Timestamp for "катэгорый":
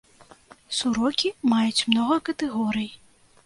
2.31-2.93